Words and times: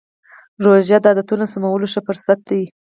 روژه 0.63 0.97
د 1.01 1.05
عادتونو 1.09 1.45
سمولو 1.53 1.91
ښه 1.93 2.01
فرصت 2.07 2.39
دی. 2.49 2.63